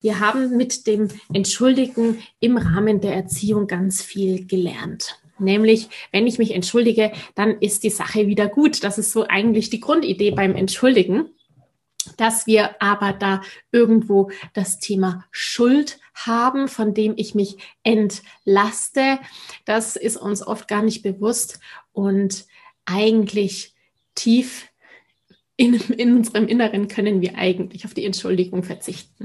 [0.00, 5.20] Wir haben mit dem Entschuldigen im Rahmen der Erziehung ganz viel gelernt.
[5.38, 8.82] Nämlich, wenn ich mich entschuldige, dann ist die Sache wieder gut.
[8.82, 11.30] Das ist so eigentlich die Grundidee beim Entschuldigen,
[12.16, 13.42] dass wir aber da
[13.72, 19.18] irgendwo das Thema Schuld haben, von dem ich mich entlaste.
[19.64, 21.60] Das ist uns oft gar nicht bewusst
[21.92, 22.46] und
[22.84, 23.74] eigentlich
[24.14, 24.66] tief
[25.56, 29.24] in, in unserem Inneren können wir eigentlich auf die Entschuldigung verzichten.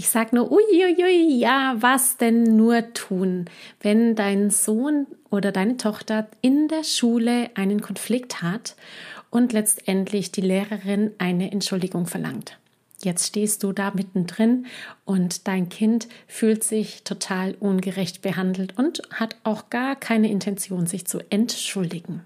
[0.00, 3.46] Ich sage nur, uiuiui, ja, was denn nur tun,
[3.80, 8.76] wenn dein Sohn oder deine Tochter in der Schule einen Konflikt hat
[9.30, 12.60] und letztendlich die Lehrerin eine Entschuldigung verlangt.
[13.02, 14.66] Jetzt stehst du da mittendrin
[15.04, 21.06] und dein Kind fühlt sich total ungerecht behandelt und hat auch gar keine Intention, sich
[21.06, 22.22] zu entschuldigen.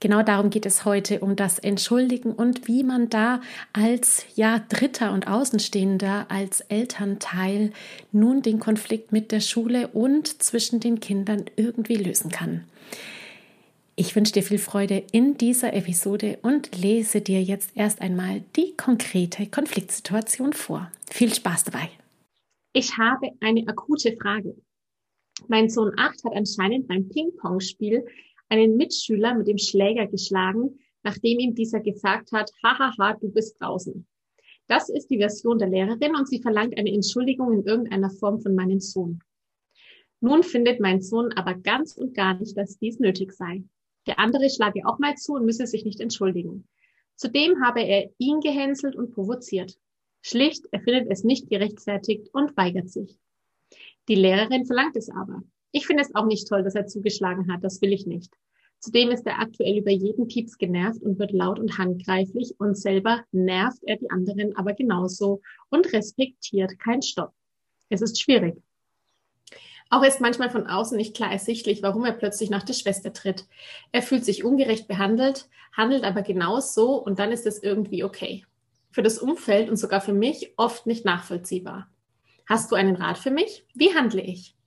[0.00, 3.40] Genau darum geht es heute, um das Entschuldigen und wie man da
[3.72, 7.72] als ja Dritter und Außenstehender, als Elternteil
[8.12, 12.64] nun den Konflikt mit der Schule und zwischen den Kindern irgendwie lösen kann.
[13.96, 18.76] Ich wünsche dir viel Freude in dieser Episode und lese dir jetzt erst einmal die
[18.76, 20.92] konkrete Konfliktsituation vor.
[21.10, 21.90] Viel Spaß dabei.
[22.72, 24.54] Ich habe eine akute Frage.
[25.48, 28.06] Mein Sohn 8 hat anscheinend beim Ping-Pong-Spiel
[28.48, 34.06] einen Mitschüler mit dem Schläger geschlagen, nachdem ihm dieser gesagt hat, hahaha, du bist draußen.
[34.66, 38.54] Das ist die Version der Lehrerin und sie verlangt eine Entschuldigung in irgendeiner Form von
[38.54, 39.20] meinem Sohn.
[40.20, 43.62] Nun findet mein Sohn aber ganz und gar nicht, dass dies nötig sei.
[44.06, 46.68] Der andere schlage auch mal zu und müsse sich nicht entschuldigen.
[47.16, 49.78] Zudem habe er ihn gehänselt und provoziert.
[50.20, 53.18] Schlicht, er findet es nicht gerechtfertigt und weigert sich.
[54.08, 55.42] Die Lehrerin verlangt es aber.
[55.72, 57.62] Ich finde es auch nicht toll, dass er zugeschlagen hat.
[57.62, 58.32] Das will ich nicht.
[58.80, 63.24] Zudem ist er aktuell über jeden Pieps genervt und wird laut und handgreiflich und selber
[63.32, 67.32] nervt er die anderen aber genauso und respektiert keinen Stopp.
[67.88, 68.62] Es ist schwierig.
[69.90, 73.46] Auch ist manchmal von außen nicht klar ersichtlich, warum er plötzlich nach der Schwester tritt.
[73.90, 78.44] Er fühlt sich ungerecht behandelt, handelt aber genauso und dann ist es irgendwie okay.
[78.90, 81.88] Für das Umfeld und sogar für mich oft nicht nachvollziehbar.
[82.46, 83.64] Hast du einen Rat für mich?
[83.74, 84.57] Wie handle ich?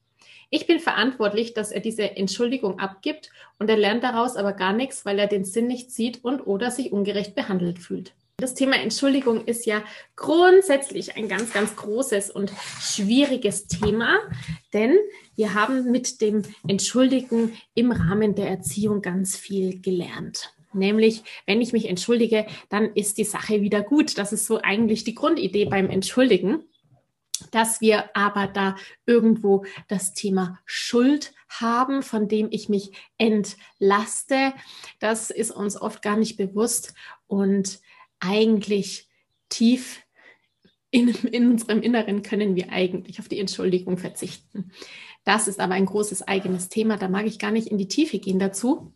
[0.53, 5.06] Ich bin verantwortlich, dass er diese Entschuldigung abgibt und er lernt daraus aber gar nichts,
[5.06, 8.13] weil er den Sinn nicht sieht und oder sich ungerecht behandelt fühlt.
[8.35, 9.81] Das Thema Entschuldigung ist ja
[10.17, 12.51] grundsätzlich ein ganz, ganz großes und
[12.81, 14.17] schwieriges Thema,
[14.73, 14.97] denn
[15.38, 20.53] wir haben mit dem Entschuldigen im Rahmen der Erziehung ganz viel gelernt.
[20.73, 24.17] Nämlich, wenn ich mich entschuldige, dann ist die Sache wieder gut.
[24.17, 26.66] Das ist so eigentlich die Grundidee beim Entschuldigen
[27.51, 28.75] dass wir aber da
[29.06, 34.53] irgendwo das Thema Schuld haben, von dem ich mich entlaste.
[35.00, 36.94] Das ist uns oft gar nicht bewusst
[37.28, 37.79] und
[38.19, 39.09] eigentlich
[39.50, 40.01] tief
[40.91, 44.72] in, in unserem Inneren können wir eigentlich auf die Entschuldigung verzichten.
[45.23, 46.97] Das ist aber ein großes eigenes Thema.
[46.97, 48.94] Da mag ich gar nicht in die Tiefe gehen dazu.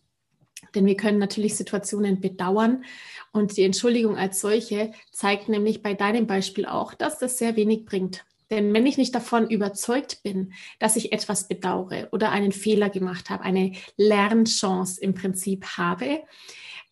[0.73, 2.83] Denn wir können natürlich Situationen bedauern
[3.31, 7.85] und die Entschuldigung als solche zeigt nämlich bei deinem Beispiel auch, dass das sehr wenig
[7.85, 8.25] bringt.
[8.49, 13.29] Denn wenn ich nicht davon überzeugt bin, dass ich etwas bedauere oder einen Fehler gemacht
[13.29, 16.23] habe, eine Lernchance im Prinzip habe,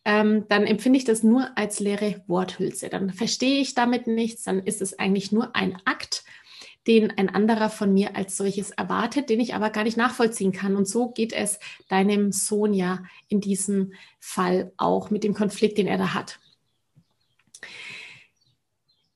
[0.04, 2.88] ähm, dann empfinde ich das nur als leere Worthülse.
[2.88, 6.24] Dann verstehe ich damit nichts, dann ist es eigentlich nur ein Akt,
[6.86, 10.76] den ein anderer von mir als solches erwartet, den ich aber gar nicht nachvollziehen kann.
[10.76, 11.58] Und so geht es
[11.88, 16.38] deinem Sohn ja in diesem Fall auch mit dem Konflikt, den er da hat.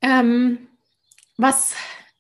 [0.01, 0.69] Ähm,
[1.37, 1.75] was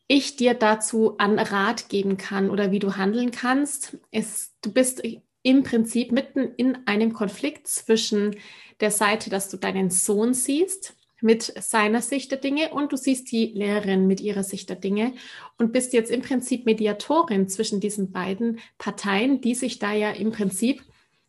[0.08, 5.02] ich dir dazu an Rat geben kann oder wie du handeln kannst, ist, du bist
[5.43, 8.37] im Prinzip mitten in einem Konflikt zwischen
[8.81, 13.31] der Seite, dass du deinen Sohn siehst, mit seiner Sicht der Dinge und du siehst
[13.32, 15.14] die Lehrerin mit ihrer Sicht der Dinge
[15.58, 20.31] und bist jetzt im Prinzip Mediatorin zwischen diesen beiden Parteien, die sich da ja im
[20.31, 20.82] Prinzip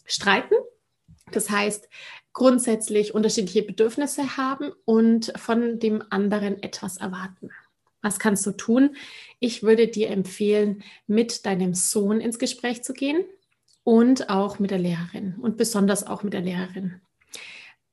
[0.05, 0.53] streiten.
[1.31, 1.89] Das heißt,
[2.33, 7.49] grundsätzlich unterschiedliche Bedürfnisse haben und von dem anderen etwas erwarten.
[8.01, 8.95] Was kannst du tun?
[9.39, 13.23] Ich würde dir empfehlen, mit deinem Sohn ins Gespräch zu gehen
[13.83, 17.01] und auch mit der Lehrerin und besonders auch mit der Lehrerin.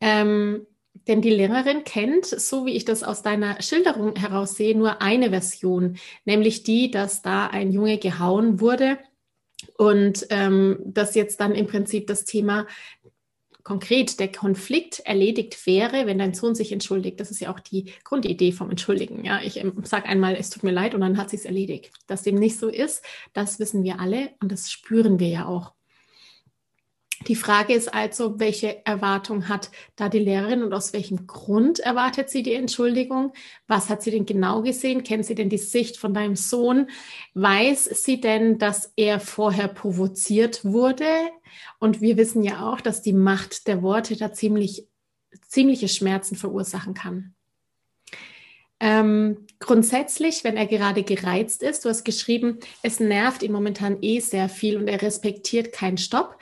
[0.01, 0.67] Ähm,
[1.07, 5.99] denn die Lehrerin kennt, so wie ich das aus deiner Schilderung heraussehe, nur eine Version,
[6.25, 8.99] nämlich die, dass da ein Junge gehauen wurde
[9.77, 12.67] und ähm, dass jetzt dann im Prinzip das Thema
[13.67, 17.19] konkret der Konflikt erledigt wäre, wenn dein Sohn sich entschuldigt.
[17.19, 19.25] Das ist ja auch die Grundidee vom Entschuldigen.
[19.25, 21.91] Ja, ich ähm, sage einmal, es tut mir leid und dann hat sich's erledigt.
[22.07, 25.73] Dass dem nicht so ist, das wissen wir alle und das spüren wir ja auch.
[27.27, 32.31] Die Frage ist also, welche Erwartung hat da die Lehrerin und aus welchem Grund erwartet
[32.31, 33.33] sie die Entschuldigung?
[33.67, 35.03] Was hat sie denn genau gesehen?
[35.03, 36.89] Kennt sie denn die Sicht von deinem Sohn?
[37.35, 41.07] Weiß sie denn, dass er vorher provoziert wurde?
[41.81, 44.87] Und wir wissen ja auch, dass die Macht der Worte da ziemlich,
[45.49, 47.35] ziemliche Schmerzen verursachen kann.
[48.79, 54.21] Ähm, grundsätzlich, wenn er gerade gereizt ist, du hast geschrieben, es nervt ihn momentan eh
[54.21, 56.39] sehr viel und er respektiert keinen Stopp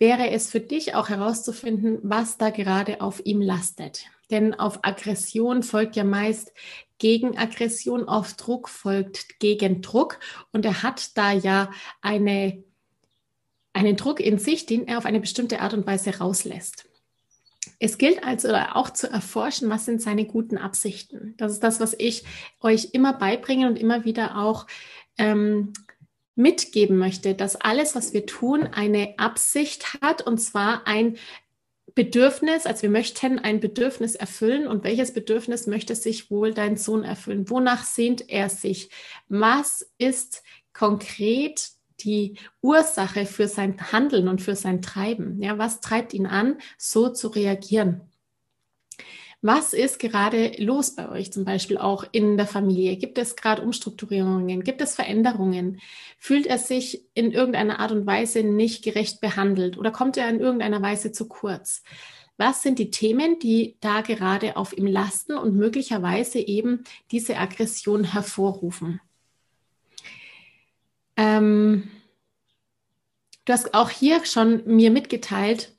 [0.00, 4.06] wäre es für dich auch herauszufinden, was da gerade auf ihm lastet.
[4.30, 6.52] Denn auf Aggression folgt ja meist
[6.98, 10.18] Gegenaggression, auf Druck folgt Gegendruck.
[10.52, 11.70] Und er hat da ja
[12.00, 12.64] eine,
[13.72, 16.86] einen Druck in sich, den er auf eine bestimmte Art und Weise rauslässt.
[17.78, 21.34] Es gilt also auch zu erforschen, was sind seine guten Absichten.
[21.36, 22.24] Das ist das, was ich
[22.60, 24.66] euch immer beibringe und immer wieder auch
[25.18, 25.72] ähm,
[26.40, 31.16] mitgeben möchte, dass alles, was wir tun, eine Absicht hat und zwar ein
[31.94, 37.04] Bedürfnis, also wir möchten ein Bedürfnis erfüllen und welches Bedürfnis möchte sich wohl dein Sohn
[37.04, 37.50] erfüllen?
[37.50, 38.90] Wonach sehnt er sich?
[39.28, 40.42] Was ist
[40.72, 41.70] konkret
[42.00, 45.42] die Ursache für sein Handeln und für sein Treiben?
[45.42, 48.02] Ja, was treibt ihn an, so zu reagieren?
[49.42, 52.96] Was ist gerade los bei euch zum Beispiel auch in der Familie?
[52.96, 54.62] Gibt es gerade Umstrukturierungen?
[54.62, 55.80] Gibt es Veränderungen?
[56.18, 60.40] Fühlt er sich in irgendeiner Art und Weise nicht gerecht behandelt oder kommt er in
[60.40, 61.82] irgendeiner Weise zu kurz?
[62.36, 68.04] Was sind die Themen, die da gerade auf ihm lasten und möglicherweise eben diese Aggression
[68.04, 69.00] hervorrufen?
[71.16, 71.90] Ähm,
[73.46, 75.74] du hast auch hier schon mir mitgeteilt,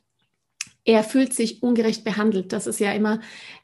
[0.84, 2.54] er fühlt sich ungerecht behandelt.
[2.54, 3.20] Das ist ja immer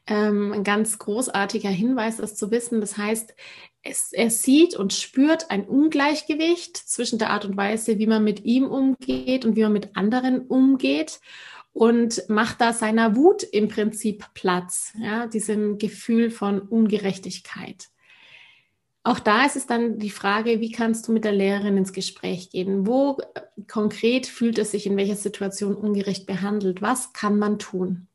[0.06, 2.80] ähm, ein ganz großartiger Hinweis, das zu wissen.
[2.80, 3.34] Das heißt,
[3.82, 8.44] es, er sieht und spürt ein Ungleichgewicht zwischen der Art und Weise, wie man mit
[8.44, 11.20] ihm umgeht und wie man mit anderen umgeht
[11.72, 17.88] und macht da seiner Wut im Prinzip Platz, ja, diesem Gefühl von Ungerechtigkeit.
[19.08, 22.50] Auch da ist es dann die Frage, wie kannst du mit der Lehrerin ins Gespräch
[22.50, 22.86] gehen?
[22.86, 26.82] Wo äh, konkret fühlt es sich in welcher Situation ungerecht behandelt?
[26.82, 28.08] Was kann man tun?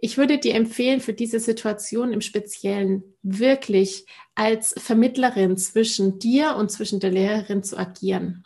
[0.00, 6.72] Ich würde dir empfehlen, für diese Situation im Speziellen wirklich als Vermittlerin zwischen dir und
[6.72, 8.44] zwischen der Lehrerin zu agieren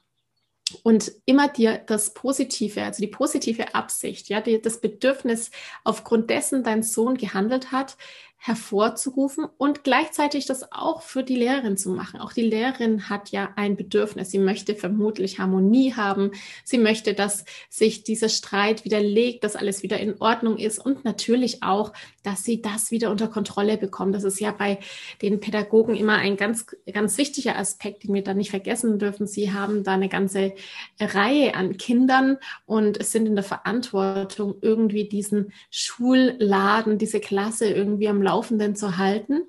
[0.83, 5.51] und immer dir das Positive, also die positive Absicht, ja, die, das Bedürfnis,
[5.85, 7.97] aufgrund dessen dein Sohn gehandelt hat,
[8.43, 12.19] hervorzurufen und gleichzeitig das auch für die Lehrerin zu machen.
[12.21, 14.31] Auch die Lehrerin hat ja ein Bedürfnis.
[14.31, 16.31] Sie möchte vermutlich Harmonie haben.
[16.65, 21.63] Sie möchte, dass sich dieser Streit widerlegt, dass alles wieder in Ordnung ist und natürlich
[21.63, 21.93] auch,
[22.23, 24.15] dass sie das wieder unter Kontrolle bekommt.
[24.15, 24.79] Das ist ja bei
[25.21, 29.27] den Pädagogen immer ein ganz, ganz wichtiger Aspekt, den wir da nicht vergessen dürfen.
[29.27, 30.55] Sie haben da eine ganze
[30.99, 38.30] Reihe an Kindern und sind in der Verantwortung, irgendwie diesen Schulladen, diese Klasse irgendwie am
[38.31, 39.43] Laufenden zu halten.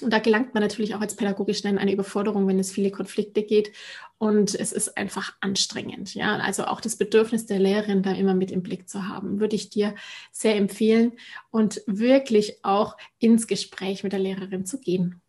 [0.00, 2.90] Und da gelangt man natürlich auch als pädagogisch schnell in eine Überforderung, wenn es viele
[2.90, 3.72] Konflikte geht.
[4.18, 6.14] Und es ist einfach anstrengend.
[6.14, 9.56] Ja, also auch das Bedürfnis der Lehrerin da immer mit im Blick zu haben, würde
[9.56, 9.94] ich dir
[10.32, 11.12] sehr empfehlen
[11.50, 15.20] und wirklich auch ins Gespräch mit der Lehrerin zu gehen.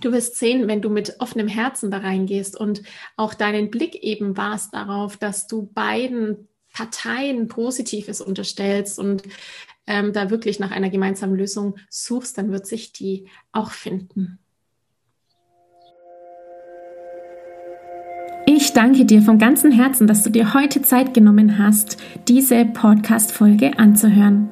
[0.00, 2.82] Du wirst sehen, wenn du mit offenem Herzen da reingehst und
[3.16, 9.22] auch deinen Blick eben warst darauf, dass du beiden Parteien Positives unterstellst und
[9.86, 14.38] ähm, da wirklich nach einer gemeinsamen Lösung suchst, dann wird sich die auch finden.
[18.44, 21.96] Ich danke dir von ganzem Herzen, dass du dir heute Zeit genommen hast,
[22.28, 24.50] diese Podcast-Folge anzuhören.